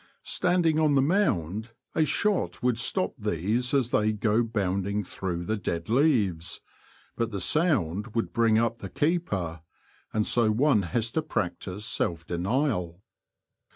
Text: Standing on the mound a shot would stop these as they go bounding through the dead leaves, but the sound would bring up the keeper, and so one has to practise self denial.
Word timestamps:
Standing 0.23 0.79
on 0.79 0.95
the 0.95 1.01
mound 1.03 1.73
a 1.93 2.05
shot 2.05 2.63
would 2.63 2.79
stop 2.79 3.13
these 3.19 3.71
as 3.71 3.91
they 3.91 4.11
go 4.13 4.41
bounding 4.41 5.03
through 5.03 5.45
the 5.45 5.57
dead 5.57 5.89
leaves, 5.89 6.59
but 7.15 7.29
the 7.29 7.39
sound 7.39 8.15
would 8.15 8.33
bring 8.33 8.57
up 8.57 8.79
the 8.79 8.89
keeper, 8.89 9.61
and 10.11 10.25
so 10.25 10.49
one 10.49 10.81
has 10.81 11.11
to 11.11 11.21
practise 11.21 11.85
self 11.85 12.25
denial. 12.25 13.03